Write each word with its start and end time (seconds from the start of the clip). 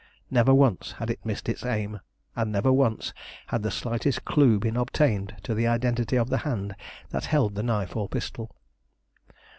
Never 0.31 0.51
once 0.51 0.93
had 0.93 1.11
it 1.11 1.23
missed 1.23 1.47
its 1.47 1.63
aim, 1.63 1.99
and 2.35 2.51
never 2.51 2.73
once 2.73 3.13
had 3.45 3.61
the 3.61 3.69
slightest 3.69 4.25
clue 4.25 4.57
been 4.57 4.75
obtained 4.75 5.35
to 5.43 5.53
the 5.53 5.67
identity 5.67 6.15
of 6.15 6.29
the 6.29 6.39
hand 6.39 6.75
that 7.11 7.25
held 7.25 7.53
the 7.53 7.61
knife 7.61 7.95
or 7.95 8.09
pistol. 8.09 8.49